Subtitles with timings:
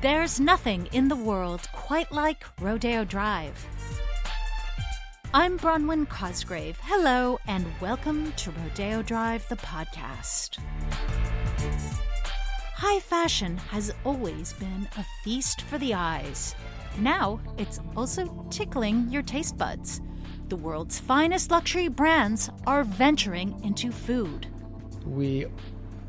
[0.00, 3.66] There's nothing in the world quite like Rodeo Drive.
[5.34, 6.78] I'm Bronwyn Cosgrave.
[6.84, 10.56] Hello, and welcome to Rodeo Drive, the podcast.
[12.72, 16.54] High fashion has always been a feast for the eyes.
[16.98, 20.00] Now it's also tickling your taste buds.
[20.48, 24.46] The world's finest luxury brands are venturing into food.
[25.04, 25.44] We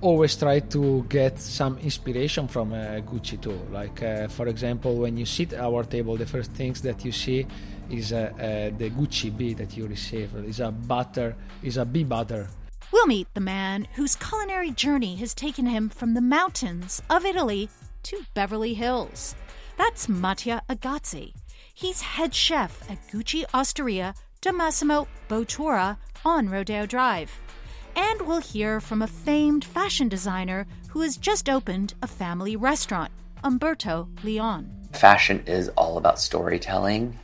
[0.02, 3.60] always try to get some inspiration from uh, Gucci too.
[3.72, 7.12] Like, uh, for example, when you sit at our table, the first things that you
[7.12, 7.46] see
[7.90, 10.36] is uh, uh the Gucci bee that you receive.
[10.46, 12.48] Is a butter, is a bee butter.
[12.92, 17.70] We'll meet the man whose culinary journey has taken him from the mountains of Italy
[18.04, 19.36] to Beverly Hills.
[19.78, 21.34] That's Mattia Agazzi.
[21.74, 27.32] He's head chef at Gucci Osteria da Massimo Bottura on Rodeo Drive.
[27.96, 33.12] And we'll hear from a famed fashion designer who has just opened a family restaurant,
[33.44, 34.70] Humberto Leon.
[34.94, 37.18] Fashion is all about storytelling.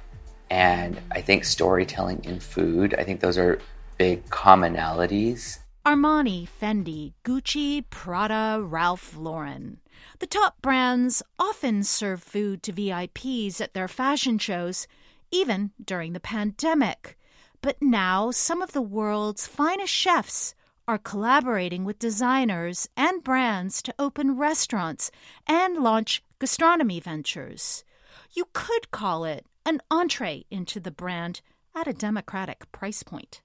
[0.50, 3.60] And I think storytelling in food, I think those are
[3.98, 5.60] big commonalities.
[5.86, 9.80] Armani, Fendi, Gucci, Prada, Ralph Lauren.
[10.20, 14.88] The top brands often serve food to VIPs at their fashion shows,
[15.32, 17.18] even during the pandemic.
[17.62, 20.54] But now some of the world's finest chefs
[20.88, 25.12] are collaborating with designers and brands to open restaurants
[25.46, 27.84] and launch gastronomy ventures.
[28.32, 31.42] You could call it an entree into the brand
[31.76, 33.42] at a democratic price point.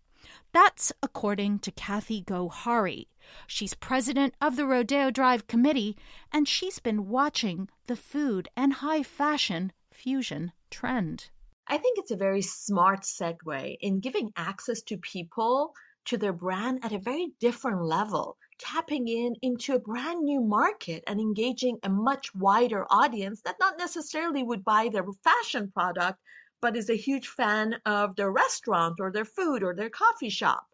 [0.53, 3.07] That's according to Kathy Gohari.
[3.47, 5.97] She's president of the Rodeo Drive Committee,
[6.31, 11.31] and she's been watching the food and high fashion fusion trend.
[11.67, 16.85] I think it's a very smart segue in giving access to people to their brand
[16.85, 21.89] at a very different level, tapping in into a brand new market and engaging a
[21.89, 26.19] much wider audience that not necessarily would buy their fashion product,
[26.61, 30.67] but is a huge fan of their restaurant or their food or their coffee shop.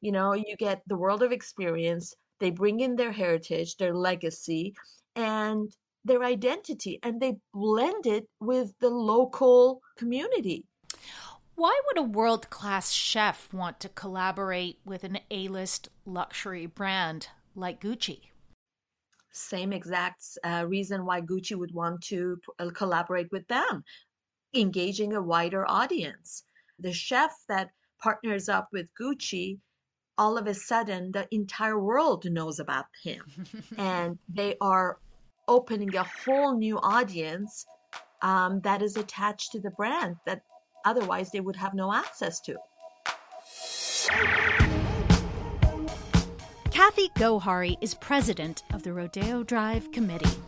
[0.00, 4.74] You know, you get the world of experience, they bring in their heritage, their legacy,
[5.14, 5.72] and
[6.04, 10.64] their identity, and they blend it with the local community.
[11.56, 17.28] Why would a world class chef want to collaborate with an A list luxury brand
[17.54, 18.20] like Gucci?
[19.32, 23.84] Same exact uh, reason why Gucci would want to uh, collaborate with them,
[24.54, 26.42] engaging a wider audience.
[26.78, 27.70] The chef that
[28.02, 29.58] partners up with Gucci,
[30.18, 33.22] all of a sudden, the entire world knows about him.
[33.78, 34.98] and they are
[35.48, 37.64] opening a whole new audience
[38.20, 40.42] um, that is attached to the brand that
[40.86, 42.56] otherwise they would have no access to.
[46.70, 50.38] Kathy Gohari is president of the Rodeo Drive Committee.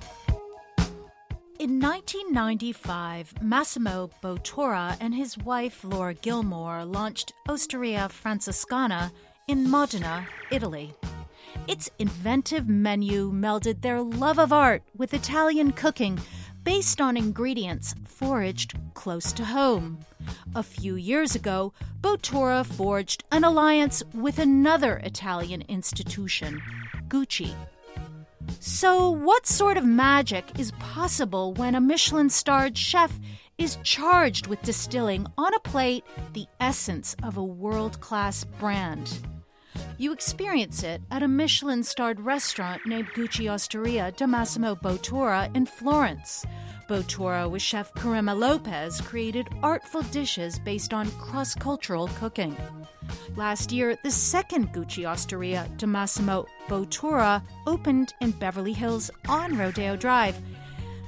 [1.59, 9.11] In 1995, Massimo Bottura and his wife Lara Gilmore launched Osteria Francescana
[9.49, 10.95] in Modena, Italy.
[11.67, 16.21] Its inventive menu melded their love of art with Italian cooking
[16.63, 19.99] based on ingredients foraged close to home.
[20.55, 26.61] A few years ago, Bottura forged an alliance with another Italian institution,
[27.09, 27.55] Gucci.
[28.61, 33.19] So, what sort of magic is possible when a Michelin starred chef
[33.59, 39.21] is charged with distilling on a plate the essence of a world class brand?
[39.97, 45.67] You experience it at a Michelin starred restaurant named Gucci Osteria da Massimo Bottura in
[45.67, 46.45] Florence.
[46.89, 52.57] Bottura with chef Karime Lopez created artful dishes based on cross cultural cooking.
[53.37, 56.47] Last year, the second Gucci Osteria da Massimo
[57.67, 60.41] opened in Beverly Hills on Rodeo Drive.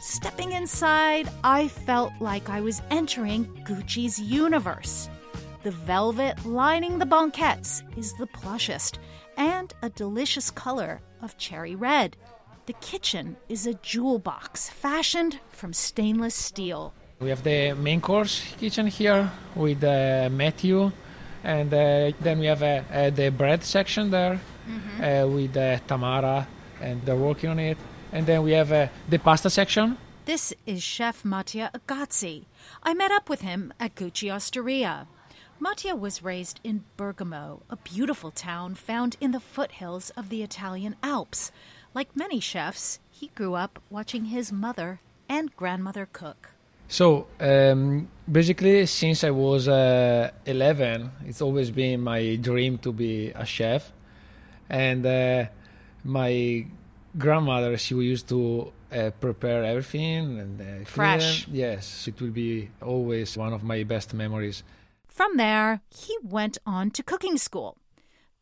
[0.00, 5.08] Stepping inside, I felt like I was entering Gucci's universe.
[5.62, 8.98] The velvet lining the banquettes is the plushest
[9.38, 12.16] and a delicious color of cherry red.
[12.70, 16.94] The kitchen is a jewel box fashioned from stainless steel.
[17.18, 20.92] We have the main course kitchen here with uh, Matthew,
[21.42, 25.02] and uh, then we have uh, uh the bread section there mm-hmm.
[25.02, 26.46] Uh, with uh, Tamara,
[26.80, 27.78] and they're working on it.
[28.12, 28.68] And then we have
[29.08, 29.98] the pasta section.
[30.26, 32.44] This is Chef Mattia Agazzi.
[32.84, 35.08] I met up with him at Gucci Osteria.
[35.62, 40.96] Mattia was raised in Bergamo, a beautiful town found in the foothills of the Italian
[41.02, 41.52] Alps.
[41.92, 46.50] Like many chefs, he grew up watching his mother and grandmother cook.
[46.86, 53.30] So um, basically, since I was uh, 11, it's always been my dream to be
[53.30, 53.92] a chef,
[54.68, 55.44] and uh,
[56.04, 56.66] my
[57.16, 61.46] grandmother, she used to uh, prepare everything and uh, fresh.
[61.48, 64.62] Yes, it will be always one of my best memories.
[65.08, 67.76] From there, he went on to cooking school.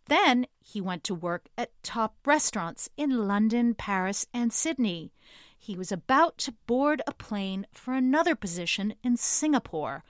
[0.08, 5.12] Then he went to work at top restaurants in London, Paris, and Sydney.
[5.58, 10.05] He was about to board a plane for another position in Singapore.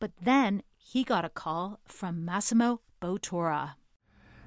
[0.00, 3.74] But then he got a call from Massimo Bottura.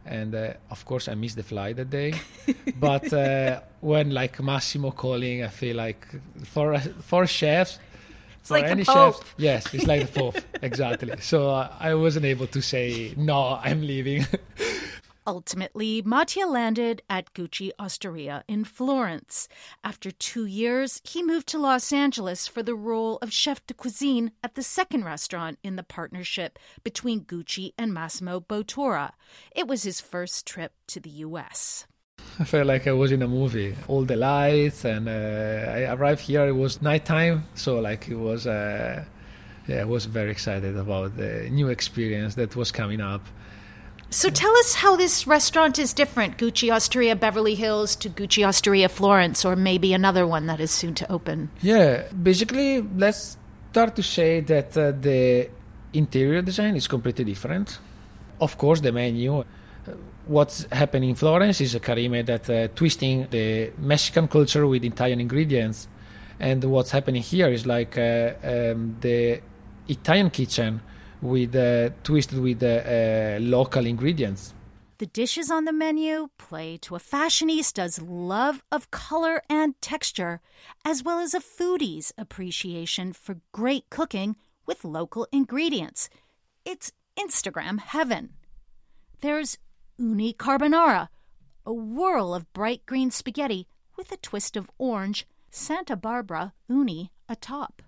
[0.06, 2.14] And uh, of course, I missed the flight that day.
[2.80, 6.08] but uh, when like Massimo calling, I feel like
[6.46, 7.78] for for chefs,
[8.40, 11.14] it's like any chef, yes, it's like the Pope, exactly.
[11.20, 14.26] So uh, I wasn't able to say no, I'm leaving.
[15.28, 19.50] Ultimately, Mattia landed at Gucci Osteria in Florence.
[19.84, 24.32] After two years, he moved to Los Angeles for the role of chef de cuisine
[24.42, 29.12] at the second restaurant in the partnership between Gucci and Massimo Bottura.
[29.54, 31.86] It was his first trip to the U.S.
[32.40, 33.76] I felt like I was in a movie.
[33.90, 36.48] All the lights, and uh, I arrived here.
[36.48, 38.48] It was nighttime, so like it was.
[38.48, 39.04] Uh,
[39.68, 43.28] yeah, I was very excited about the new experience that was coming up.
[44.10, 48.88] So tell us how this restaurant is different, Gucci Osteria Beverly Hills to Gucci Osteria
[48.88, 51.50] Florence, or maybe another one that is soon to open.
[51.62, 53.38] Yeah, basically, let's
[53.72, 55.50] start to say that uh, the
[55.94, 57.80] interior design is completely different.
[58.40, 59.40] Of course, the menu.
[59.40, 59.44] Uh,
[60.26, 65.20] what's happening in Florence is a Karime that uh, twisting the Mexican culture with Italian
[65.20, 65.90] ingredients,
[66.40, 69.42] and what's happening here is like uh, um, the
[69.90, 70.82] Italian kitchen
[71.22, 74.54] with uh, twisted with uh, uh, local ingredients.
[75.00, 80.42] The dishes on the menu play to a fashionista's love of color and texture,
[80.84, 84.36] as well as a foodie's appreciation for great cooking
[84.66, 86.10] with local ingredients.
[86.66, 88.34] It's Instagram heaven.
[89.22, 89.60] There's
[89.98, 91.10] uni carbonara,
[91.66, 97.82] a whirl of bright green spaghetti with a twist of orange, Santa Barbara uni atop,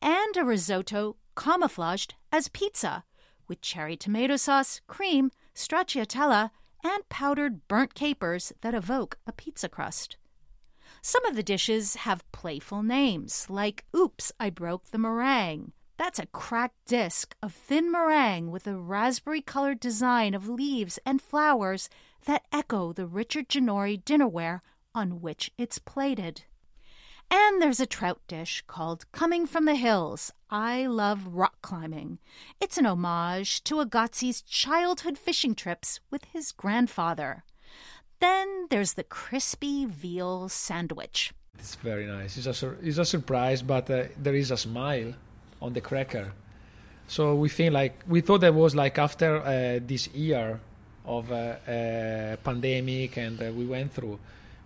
[0.00, 3.04] and a risotto camouflaged as pizza
[3.46, 6.50] with cherry tomato sauce, cream, stracciatella,
[6.82, 10.16] and powdered burnt capers that evoke a pizza crust.
[11.02, 15.72] Some of the dishes have playful names, like Oops, I Broke the Meringue.
[15.98, 21.20] That's a cracked disc of thin meringue with a raspberry colored design of leaves and
[21.20, 21.88] flowers
[22.24, 24.60] that echo the Richard Ginori dinnerware
[24.94, 26.44] on which it's plated.
[27.34, 30.34] And there's a trout dish called Coming from the Hills.
[30.50, 32.18] I love rock climbing.
[32.60, 37.44] It's an homage to Agazzi's childhood fishing trips with his grandfather.
[38.20, 41.32] Then there's the crispy veal sandwich.
[41.58, 42.36] It's very nice.
[42.36, 45.14] It's a, sur- it's a surprise, but uh, there is a smile
[45.62, 46.32] on the cracker.
[47.06, 50.60] So we think like we thought that was like after uh, this year
[51.06, 54.18] of uh, uh pandemic and uh, we went through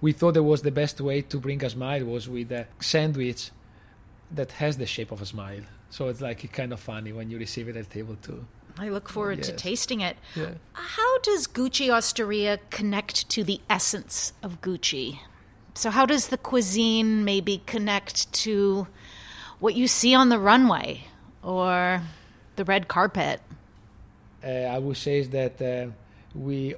[0.06, 3.50] we thought it was the best way to bring a smile was with a sandwich
[4.30, 5.64] that has the shape of a smile.
[5.90, 8.46] So it's like kind of funny when you receive it at table too.
[8.78, 9.48] I look forward yes.
[9.48, 10.16] to tasting it.
[10.36, 10.50] Yeah.
[10.74, 15.18] How does Gucci Osteria connect to the essence of Gucci?
[15.74, 18.86] So how does the cuisine maybe connect to
[19.58, 21.02] what you see on the runway
[21.42, 22.00] or
[22.54, 23.40] the red carpet?
[24.44, 25.90] Uh, I would say is that uh,
[26.32, 26.76] we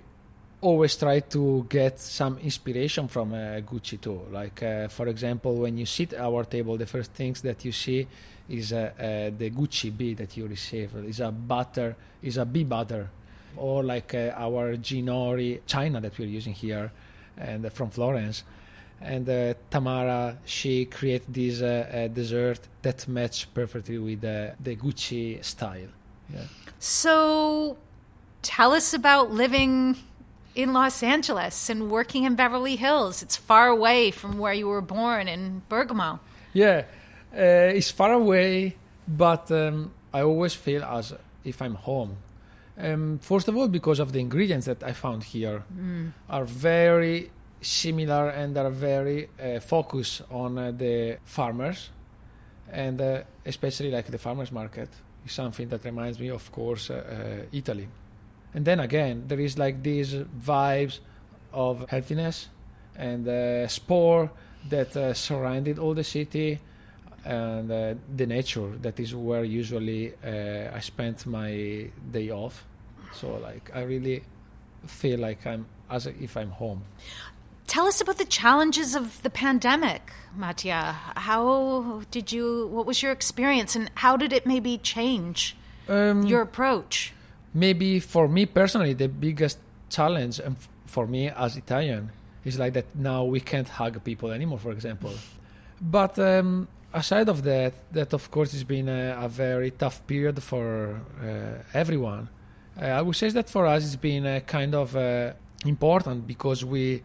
[0.60, 4.20] always try to get some inspiration from uh, Gucci too.
[4.30, 7.72] Like uh, for example, when you sit at our table, the first things that you
[7.72, 8.06] see
[8.48, 9.02] is uh, uh
[9.36, 10.94] the Gucci bee that you receive.
[11.06, 13.08] Is a butter, is a bee butter,
[13.56, 16.90] or like uh, our Ginori China that we're using here,
[17.36, 18.44] and from Florence.
[19.00, 21.60] And uh, Tamara, she created this
[22.12, 25.86] dessert that match perfectly with the Gucci style.
[26.34, 26.40] Yeah.
[26.80, 27.76] So,
[28.42, 29.94] tell us about living
[30.58, 33.22] in Los Angeles and working in Beverly Hills.
[33.22, 36.18] It's far away from where you were born in Bergamo.
[36.52, 36.82] Yeah,
[37.32, 38.74] uh, it's far away,
[39.06, 42.16] but um, I always feel as if I'm home.
[42.76, 46.12] Um, first of all, because of the ingredients that I found here mm.
[46.28, 51.90] are very similar and are very uh, focused on uh, the farmers,
[52.72, 54.88] and uh, especially like the farmers market
[55.24, 57.86] is something that reminds me, of course, uh, uh, Italy
[58.54, 61.00] and then again there is like these vibes
[61.52, 62.48] of healthiness
[62.96, 64.30] and uh, sport
[64.68, 66.58] that uh, surrounded all the city
[67.24, 72.64] and uh, the nature that is where usually uh, I spent my day off.
[73.12, 74.22] So like I really
[74.86, 76.84] feel like I'm as if I'm home.
[77.66, 80.96] Tell us about the challenges of the pandemic, Mattia.
[81.16, 82.66] How did you?
[82.68, 85.54] What was your experience, and how did it maybe change
[85.86, 87.12] um, your approach?
[87.58, 89.58] Maybe for me personally, the biggest
[89.90, 92.10] challenge, and for me as Italian,
[92.44, 95.12] is like that now we can't hug people anymore, for example.
[95.80, 100.42] But um, aside of that, that of course has been a, a very tough period
[100.42, 102.28] for uh, everyone.
[102.80, 105.32] Uh, I would say that for us it's been a kind of uh,
[105.64, 107.02] important because we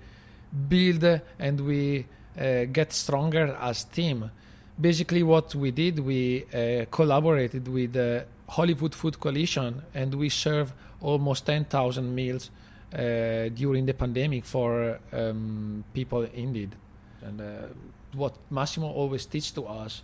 [0.67, 1.03] build
[1.39, 2.05] and we
[2.39, 4.29] uh, get stronger as team.
[4.79, 10.73] Basically, what we did, we uh, collaborated with the Hollywood Food Coalition and we serve
[11.01, 12.49] almost 10,000 meals
[12.93, 16.75] uh, during the pandemic for um, people in need.
[17.21, 17.45] And uh,
[18.13, 20.03] what Massimo always teaches to us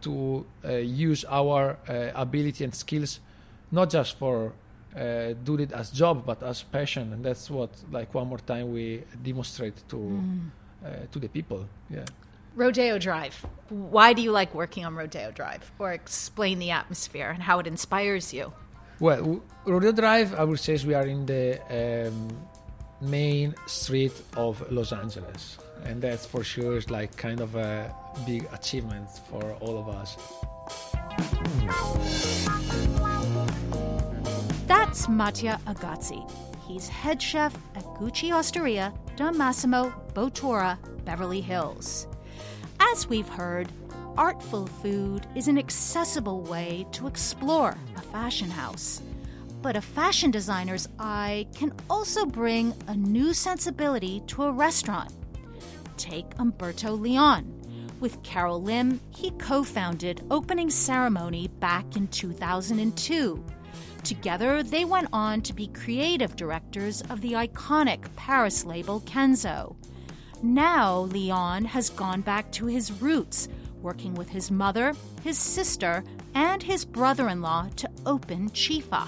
[0.00, 3.20] to uh, use our uh, ability and skills,
[3.70, 4.52] not just for
[4.96, 8.72] uh, do it as job but as passion, and that's what like one more time
[8.72, 11.10] we demonstrate to Mm.
[11.12, 11.64] to the people.
[11.88, 12.04] Yeah.
[12.54, 13.44] Rodeo Drive.
[13.70, 15.70] Why do you like working on Rodeo Drive?
[15.78, 18.52] Or explain the atmosphere and how it inspires you.
[19.00, 22.28] Well, Rodeo Drive, I would say is we are in the um,
[23.00, 27.94] main street of Los Angeles, and that's for sure is like kind of a
[28.26, 30.16] big achievement for all of us.
[34.66, 36.30] That's Mattia Agazzi.
[36.68, 42.06] He's head chef at Gucci Osteria da Massimo Bottura, Beverly Hills.
[42.90, 43.70] As we've heard,
[44.16, 49.00] artful food is an accessible way to explore a fashion house.
[49.62, 55.12] But a fashion designer's eye can also bring a new sensibility to a restaurant.
[55.96, 57.54] Take Humberto Leon.
[58.00, 63.44] With Carol Lim, he co founded Opening Ceremony back in 2002.
[64.02, 69.76] Together, they went on to be creative directors of the iconic Paris label Kenzo.
[70.42, 73.48] Now, Leon has gone back to his roots,
[73.80, 76.02] working with his mother, his sister,
[76.34, 79.06] and his brother in law to open Chifa.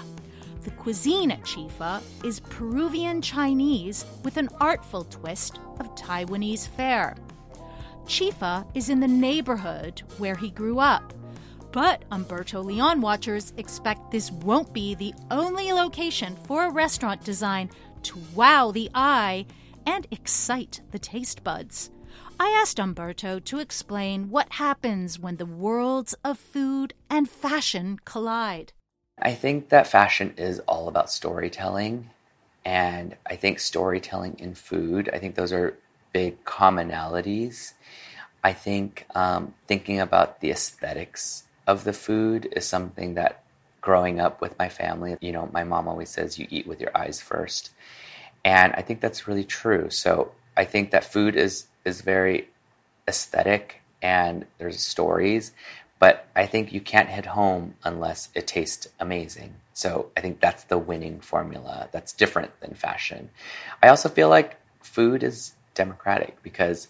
[0.63, 7.17] The cuisine at Chifa is Peruvian Chinese with an artful twist of Taiwanese fare.
[8.05, 11.13] Chifa is in the neighborhood where he grew up.
[11.73, 17.69] But Humberto Leon watchers expect this won't be the only location for a restaurant design
[18.03, 19.45] to wow the eye
[19.85, 21.91] and excite the taste buds.
[22.39, 28.73] I asked Humberto to explain what happens when the worlds of food and fashion collide.
[29.19, 32.09] I think that fashion is all about storytelling.
[32.65, 35.77] And I think storytelling in food, I think those are
[36.11, 37.73] big commonalities.
[38.43, 43.43] I think um, thinking about the aesthetics of the food is something that
[43.81, 46.95] growing up with my family, you know, my mom always says you eat with your
[46.95, 47.71] eyes first.
[48.45, 49.89] And I think that's really true.
[49.89, 52.49] So I think that food is is very
[53.07, 55.51] aesthetic and there's stories,
[55.99, 59.55] but I think you can't hit home unless it tastes amazing.
[59.73, 61.89] So I think that's the winning formula.
[61.91, 63.29] That's different than fashion.
[63.83, 66.87] I also feel like food is democratic because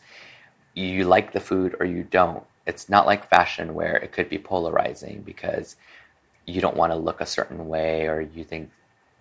[0.73, 2.43] you like the food or you don't.
[2.67, 5.77] It's not like fashion where it could be polarizing because
[6.45, 8.71] you don't want to look a certain way or you think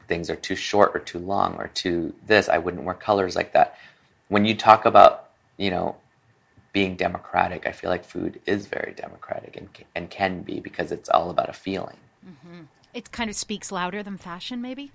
[0.06, 2.48] things are too short or too long or too this.
[2.48, 3.76] I wouldn't wear colors like that.
[4.28, 5.96] When you talk about, you know,
[6.72, 11.08] being democratic, I feel like food is very democratic and, and can be because it's
[11.08, 11.96] all about a feeling.
[12.26, 12.62] Mm-hmm.
[12.92, 14.90] It kind of speaks louder than fashion, maybe?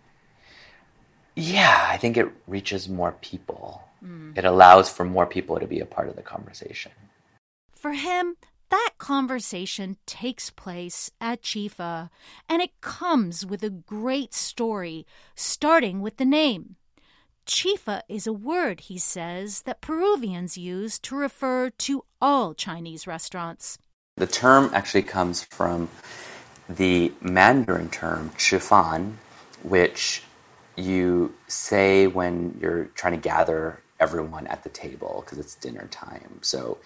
[1.35, 3.83] Yeah, I think it reaches more people.
[4.03, 4.37] Mm.
[4.37, 6.91] It allows for more people to be a part of the conversation.
[7.71, 8.35] For him,
[8.69, 12.09] that conversation takes place at Chifa,
[12.47, 16.75] and it comes with a great story, starting with the name.
[17.45, 23.79] Chifa is a word, he says, that Peruvians use to refer to all Chinese restaurants.
[24.17, 25.89] The term actually comes from
[26.69, 29.13] the Mandarin term chifan,
[29.63, 30.21] which
[30.75, 36.39] you say when you're trying to gather everyone at the table because it's dinner time.
[36.41, 36.77] So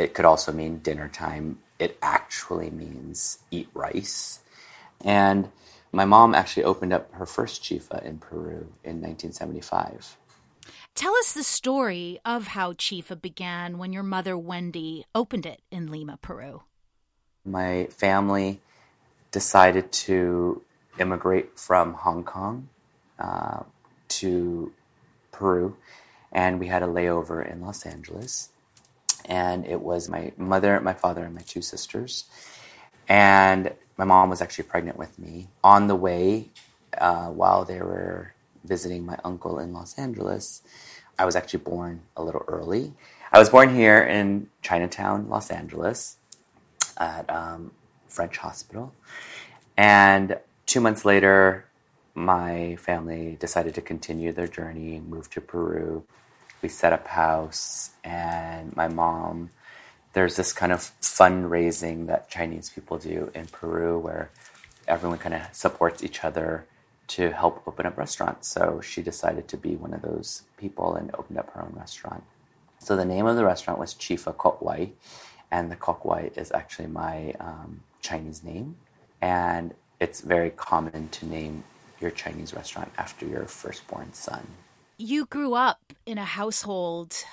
[0.00, 1.58] it could also mean dinner time.
[1.78, 4.40] It actually means eat rice.
[5.02, 5.50] And
[5.92, 10.16] my mom actually opened up her first chifa in Peru in 1975.
[10.94, 15.90] Tell us the story of how Chifa began when your mother, Wendy, opened it in
[15.90, 16.62] Lima, Peru.
[17.44, 18.60] my family
[19.30, 20.62] decided to
[20.98, 22.68] immigrate from Hong Kong
[23.18, 23.62] uh,
[24.08, 24.72] to
[25.32, 25.76] Peru,
[26.32, 28.50] and we had a layover in Los Angeles.
[29.26, 32.24] And it was my mother, my father, and my two sisters.
[33.08, 35.48] And my mom was actually pregnant with me.
[35.62, 36.48] On the way,
[36.96, 38.34] uh, while they were
[38.64, 40.62] visiting my uncle in Los Angeles,
[41.18, 42.94] I was actually born a little early.
[43.32, 46.16] I was born here in Chinatown, Los Angeles
[46.96, 47.72] at um,
[48.08, 48.92] French Hospital.
[49.76, 51.66] And two months later,
[52.14, 56.04] my family decided to continue their journey, move to Peru.
[56.62, 59.50] We set up house, and my mom.
[60.12, 64.30] There's this kind of fundraising that Chinese people do in Peru where
[64.88, 66.66] everyone kind of supports each other
[67.08, 68.48] to help open up restaurants.
[68.48, 72.24] So she decided to be one of those people and opened up her own restaurant.
[72.78, 74.90] So the name of the restaurant was Chifa Kok Wai,
[75.50, 78.76] and the Kok Wai is actually my um, Chinese name,
[79.20, 81.64] and it's very common to name
[82.00, 84.46] your Chinese restaurant after your firstborn son.
[85.02, 87.24] You grew up in a household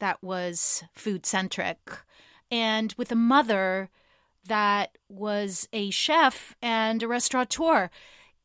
[0.00, 1.78] that was food centric
[2.50, 3.90] and with a mother
[4.48, 7.90] that was a chef and a restaurateur.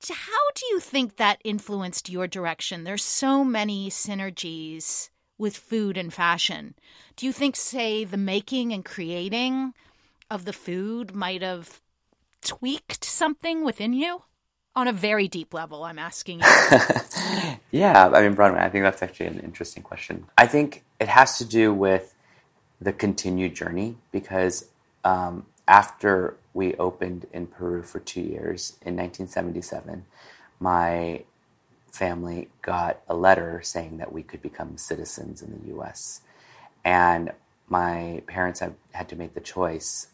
[0.08, 2.84] How do you think that influenced your direction?
[2.84, 6.76] There's so many synergies with food and fashion.
[7.16, 9.74] Do you think, say, the making and creating
[10.30, 11.82] of the food might have
[12.44, 14.22] tweaked something within you?
[14.78, 16.40] On a very deep level, I'm asking
[17.72, 20.28] yeah, I mean, Bronwyn, I think that's actually an interesting question.
[20.38, 22.14] I think it has to do with
[22.80, 24.70] the continued journey because
[25.04, 30.06] um, after we opened in Peru for two years in 1977,
[30.60, 31.24] my
[31.92, 36.22] family got a letter saying that we could become citizens in the US.
[36.86, 37.32] And
[37.68, 40.10] my parents have, had to make the choice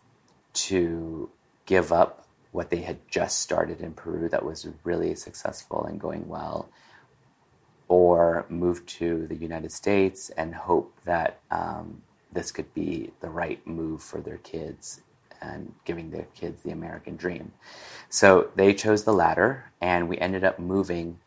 [0.54, 1.30] to
[1.66, 6.30] give up what they had just started in Peru that was really successful and going
[6.30, 6.70] well,
[7.88, 13.66] or move to the United States and hope that um, this could be the right
[13.68, 15.02] move for their kids
[15.42, 17.52] and giving their kids the American dream.
[18.10, 21.20] So they chose the latter, and we ended up moving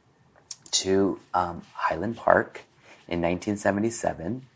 [0.70, 2.62] to um, Highland Park
[3.08, 4.46] in 1977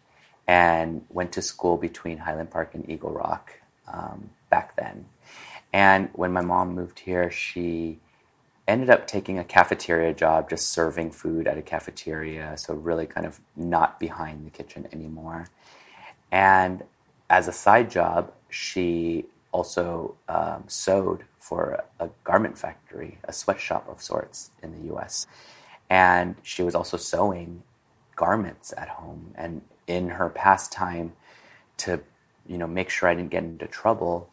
[0.46, 3.52] and went to school between Highland Park and Eagle Rock
[3.92, 5.06] um, back then.
[5.72, 7.98] And when my mom moved here, she
[8.66, 12.56] ended up taking a cafeteria job, just serving food at a cafeteria.
[12.56, 15.48] So, really kind of not behind the kitchen anymore.
[16.30, 16.84] And
[17.28, 24.02] as a side job, she also um, sewed for a garment factory, a sweatshop of
[24.02, 25.26] sorts in the US.
[25.88, 27.62] And she was also sewing
[28.14, 29.32] garments at home.
[29.34, 31.12] And in her pastime,
[31.78, 32.00] to
[32.46, 34.30] you know make sure I didn't get into trouble,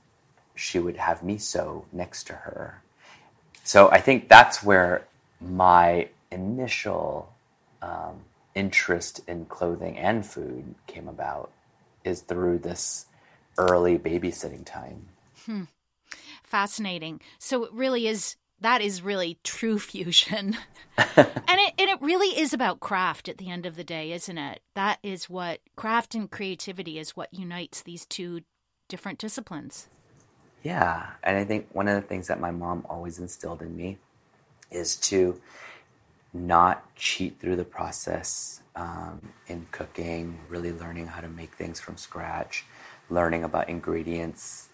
[0.57, 2.81] she would have me sew next to her.
[3.63, 5.05] So I think that's where
[5.39, 7.31] my initial
[7.81, 8.21] um,
[8.55, 11.51] interest in clothing and food came about
[12.03, 13.05] is through this
[13.57, 15.07] early babysitting time.
[15.45, 15.63] Hmm.
[16.43, 17.21] Fascinating.
[17.39, 20.57] So it really is that is really true fusion.
[20.97, 24.37] and it and it really is about craft at the end of the day, isn't
[24.37, 24.61] it?
[24.75, 28.41] That is what craft and creativity is what unites these two
[28.89, 29.87] different disciplines.
[30.63, 33.97] Yeah, and I think one of the things that my mom always instilled in me
[34.71, 35.41] is to
[36.33, 41.97] not cheat through the process um, in cooking, really learning how to make things from
[41.97, 42.65] scratch,
[43.09, 44.69] learning about ingredients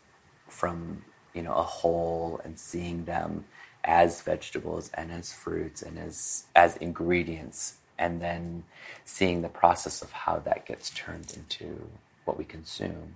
[0.48, 3.46] from you know a whole and seeing them
[3.84, 8.64] as vegetables and as fruits and as as ingredients and then
[9.06, 11.90] seeing the process of how that gets turned into
[12.26, 13.16] what we consume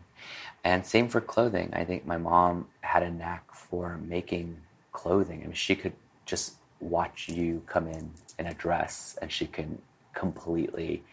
[0.63, 4.57] and same for clothing i think my mom had a knack for making
[4.91, 5.93] clothing i mean she could
[6.25, 9.81] just watch you come in in a dress and she can
[10.13, 11.03] completely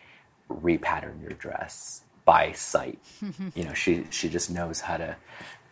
[0.51, 2.99] repattern your dress by sight.
[3.55, 5.17] you know, she she just knows how to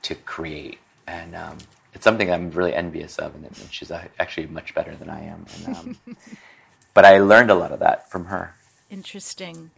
[0.02, 1.58] to create, and um,
[1.94, 3.34] it's something I'm really envious of.
[3.34, 5.46] And, and she's actually much better than I am.
[5.56, 5.96] And, um,
[6.94, 8.54] but I learned a lot of that from her.
[8.90, 9.70] Interesting.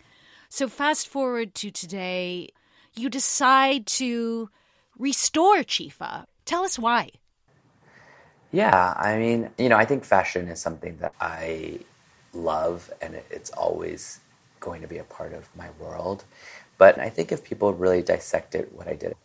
[0.49, 2.51] So fast forward to today,
[2.97, 4.51] you decide to
[4.99, 6.25] restore Chifa.
[6.45, 7.11] Tell us why.
[8.53, 11.81] Yeah, I mean, you know, I think fashion is something that I
[12.33, 14.21] love, and it's always
[14.61, 16.25] going to be a part of my world.
[16.79, 19.17] But I think if people really dissected what I did,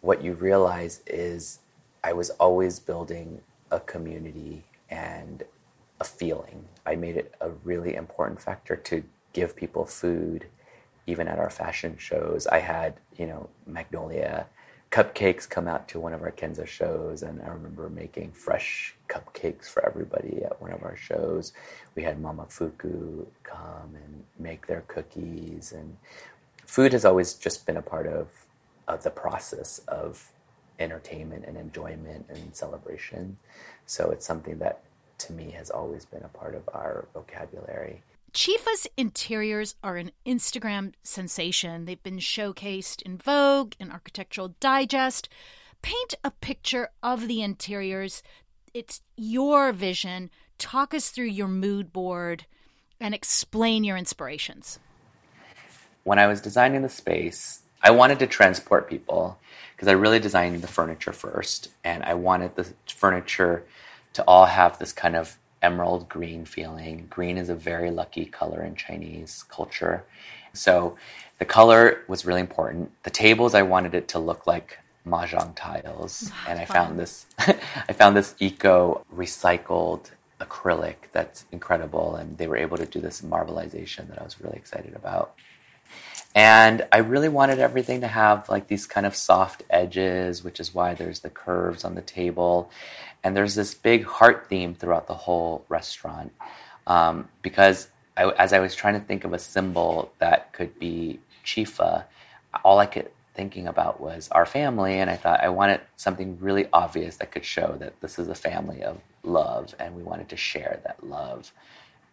[0.00, 1.60] what you realize is
[2.02, 3.40] I was always building
[3.70, 5.44] a community and
[6.00, 6.64] a feeling.
[6.84, 10.46] I made it a really important factor to give people food,
[11.06, 12.46] even at our fashion shows.
[12.46, 14.46] I had, you know, Magnolia
[14.90, 19.66] cupcakes come out to one of our Kenzo shows, and I remember making fresh cupcakes
[19.66, 21.52] for everybody at one of our shows.
[21.94, 25.96] We had Momofuku come and make their cookies, and
[26.64, 28.28] food has always just been a part of,
[28.88, 30.32] of the process of
[30.78, 33.38] entertainment and enjoyment and celebration.
[33.86, 34.82] So it's something that
[35.18, 38.02] to me has always been a part of our vocabulary.
[38.36, 41.86] Chifa's interiors are an Instagram sensation.
[41.86, 45.30] They've been showcased in Vogue and Architectural Digest.
[45.80, 48.22] Paint a picture of the interiors.
[48.74, 50.28] It's your vision.
[50.58, 52.44] Talk us through your mood board
[53.00, 54.80] and explain your inspirations.
[56.04, 59.38] when I was designing the space, I wanted to transport people
[59.74, 63.64] because I really designed the furniture first, and I wanted the furniture
[64.12, 67.06] to all have this kind of emerald green feeling.
[67.10, 70.04] Green is a very lucky color in Chinese culture.
[70.52, 70.96] So
[71.40, 72.92] the color was really important.
[73.02, 77.26] The tables I wanted it to look like mahjong tiles, and I found this
[77.90, 80.02] I found this eco recycled
[80.40, 84.56] acrylic that's incredible, and they were able to do this marbleization that I was really
[84.56, 85.34] excited about.
[86.34, 90.74] And I really wanted everything to have like these kind of soft edges, which is
[90.74, 92.70] why there's the curves on the table.
[93.26, 96.32] And there's this big heart theme throughout the whole restaurant.
[96.86, 101.18] Um, because I, as I was trying to think of a symbol that could be
[101.44, 102.04] Chifa,
[102.64, 105.00] all I could thinking about was our family.
[105.00, 108.34] And I thought I wanted something really obvious that could show that this is a
[108.36, 111.52] family of love and we wanted to share that love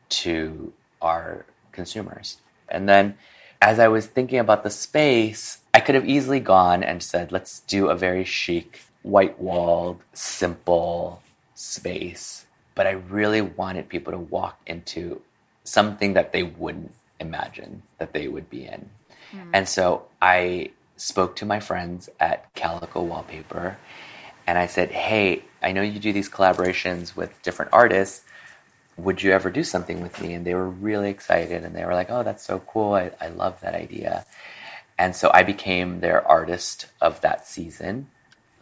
[0.09, 2.37] to our consumers.
[2.69, 3.19] And then
[3.61, 7.59] as I was thinking about the space, I could have easily gone and said, let's
[7.59, 11.21] do a very chic, white walled, simple
[11.55, 12.45] space.
[12.75, 15.21] But I really wanted people to walk into
[15.63, 18.89] something that they wouldn't imagine that they would be in.
[19.31, 19.49] Mm.
[19.53, 23.77] And so I spoke to my friends at Calico Wallpaper
[24.47, 28.23] and I said, Hey, I know you do these collaborations with different artists
[28.97, 30.33] would you ever do something with me?
[30.33, 32.93] And they were really excited and they were like, oh, that's so cool.
[32.93, 34.25] I, I love that idea.
[34.97, 38.07] And so I became their artist of that season.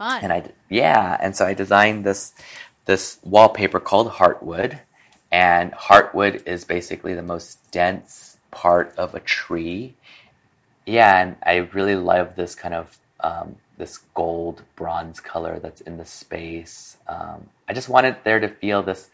[0.02, 0.24] Fun.
[0.24, 1.16] And I, yeah.
[1.20, 2.34] And so I designed this,
[2.86, 4.80] this wallpaper called Heartwood.
[5.30, 9.94] And Heartwood is basically the most dense part of a tree.
[10.86, 11.20] Yeah.
[11.20, 16.04] And I really love this kind of, um, this gold bronze color that's in the
[16.04, 16.96] space.
[17.06, 19.08] Um, I just wanted there to feel this,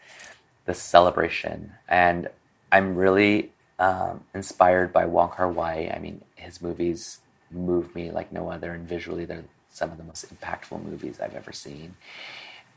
[0.65, 1.73] this celebration.
[1.87, 2.29] And
[2.71, 5.91] I'm really um, inspired by Wong Kar Wai.
[5.95, 7.19] I mean, his movies
[7.51, 11.35] move me like no other, and visually, they're some of the most impactful movies I've
[11.35, 11.95] ever seen.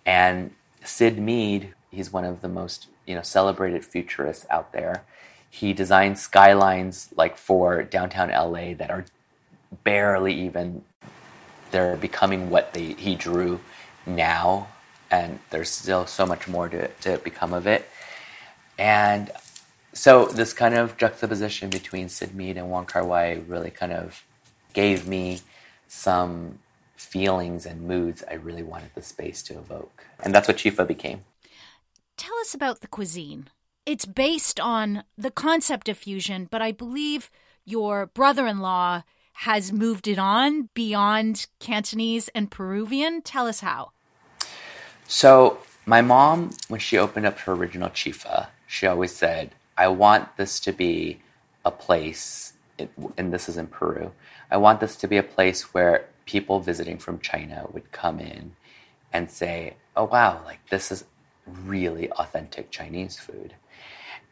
[0.05, 0.53] And
[0.85, 5.05] Syd Mead, he's one of the most you know celebrated futurists out there.
[5.51, 9.05] He designed skylines like for downtown LA that are
[9.85, 10.83] barely even
[11.71, 13.61] they're becoming what they he drew
[14.07, 14.69] now
[15.11, 17.89] and there's still so much more to, to become of it.
[18.79, 19.31] And
[19.93, 24.25] so this kind of juxtaposition between Syd Mead and Wong Kar Wai really kind of
[24.73, 25.41] gave me
[25.87, 26.59] some
[27.05, 30.05] feelings and moods I really wanted the space to evoke.
[30.23, 31.23] And that's what Chifa became.
[32.17, 33.49] Tell us about the cuisine.
[33.85, 37.31] It's based on the concept of fusion, but I believe
[37.65, 39.03] your brother in law
[39.35, 43.23] has moved it on beyond Cantonese and Peruvian.
[43.23, 43.93] Tell us how.
[45.09, 50.37] So my mom, when she opened up her original chifa, she always said, "I want
[50.37, 51.21] this to be
[51.65, 52.53] a place,
[53.17, 54.13] and this is in Peru.
[54.51, 58.55] I want this to be a place where people visiting from China would come in
[59.13, 61.05] and say, "Oh wow, like this is
[61.47, 63.55] really authentic Chinese food."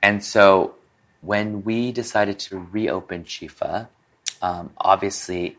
[0.03, 0.75] And so
[1.21, 3.89] when we decided to reopen Chifa,
[4.41, 5.57] um, obviously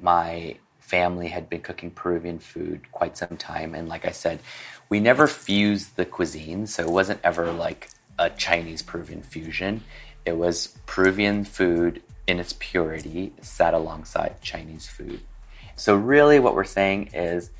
[0.00, 3.74] my family had been cooking Peruvian food quite some time.
[3.74, 4.40] And like I said,
[4.88, 6.68] we never fused the cuisines.
[6.68, 9.84] So it wasn't ever like a Chinese Peruvian fusion.
[10.24, 15.20] It was Peruvian food in its purity sat alongside Chinese food.
[15.78, 17.50] So really what we're saying is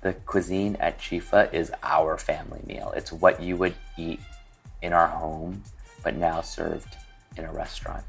[0.00, 2.92] the cuisine at Chifa is our family meal.
[2.94, 4.20] It's what you would eat
[4.82, 5.64] in our home,
[6.04, 6.96] but now served
[7.36, 8.04] in a restaurant.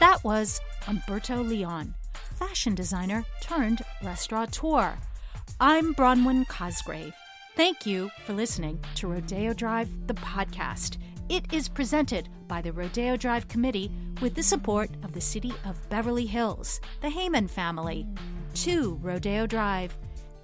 [0.00, 4.98] That was Humberto Leon, fashion designer turned restaurateur.
[5.60, 7.14] I'm Bronwyn Cosgrave.
[7.54, 10.96] Thank you for listening to Rodeo Drive, the podcast.
[11.32, 13.90] It is presented by the Rodeo Drive Committee
[14.20, 18.06] with the support of the City of Beverly Hills, the Heyman family,
[18.52, 19.96] Two Rodeo Drive,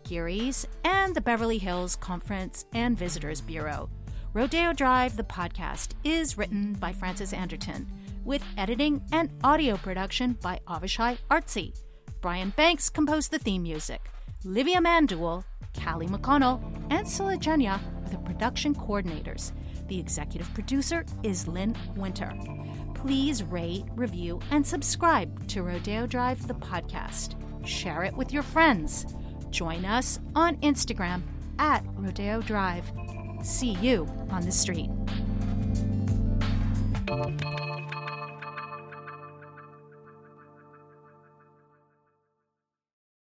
[0.04, 3.90] Geary's, and the Beverly Hills Conference and Visitors Bureau.
[4.32, 7.86] Rodeo Drive, the podcast, is written by Frances Anderton
[8.24, 11.78] with editing and audio production by Avishai Artsy.
[12.22, 14.10] Brian Banks composed the theme music.
[14.42, 15.44] Livia Mandul,
[15.78, 19.52] Callie McConnell, and Silajanya are the production coordinators.
[19.88, 22.32] The executive producer is Lynn Winter.
[22.94, 27.34] Please rate, review, and subscribe to Rodeo Drive, the podcast.
[27.66, 29.06] Share it with your friends.
[29.50, 31.22] Join us on Instagram
[31.58, 32.84] at Rodeo Drive.
[33.42, 34.90] See you on the street.